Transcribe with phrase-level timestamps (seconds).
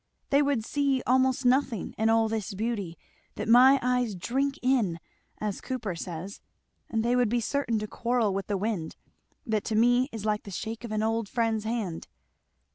[0.31, 2.97] They would see almost nothing in all this beauty
[3.35, 4.99] that my eyes 'drink in,'
[5.37, 6.41] as Cowper says;
[6.89, 8.95] and they would be certain to quarrel with the wind,
[9.45, 12.07] that to me is like the shake of an old friend's hand.